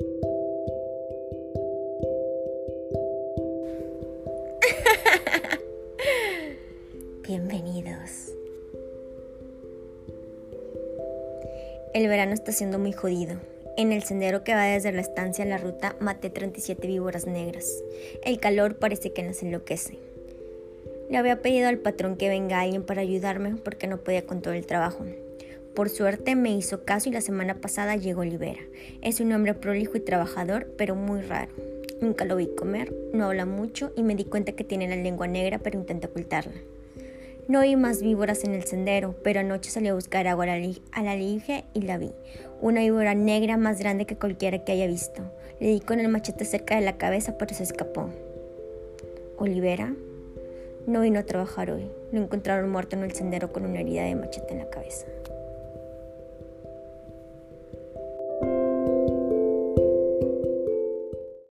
[7.22, 8.32] Bienvenidos.
[11.92, 13.36] El verano está siendo muy jodido.
[13.76, 17.70] En el sendero que va desde la estancia a la ruta maté 37 víboras negras.
[18.24, 19.98] El calor parece que nos enloquece.
[21.08, 24.54] Le había pedido al patrón que venga alguien para ayudarme porque no podía con todo
[24.54, 25.04] el trabajo.
[25.74, 28.60] Por suerte me hizo caso y la semana pasada llegó Olivera.
[29.02, 31.52] Es un hombre prolijo y trabajador, pero muy raro.
[32.00, 35.26] Nunca lo vi comer, no habla mucho y me di cuenta que tiene la lengua
[35.26, 36.54] negra pero intenta ocultarla.
[37.48, 41.16] No vi más víboras en el sendero, pero anoche salí a buscar agua a la,
[41.16, 42.12] lige y la vi.
[42.60, 45.22] Una víbora negra más grande que cualquiera que haya visto.
[45.58, 48.10] Le di con el machete cerca de la cabeza, pero se escapó.
[49.38, 49.92] Olivera
[50.86, 51.90] no vino a trabajar hoy.
[52.12, 55.06] Lo encontraron muerto en el sendero con una herida de machete en la cabeza.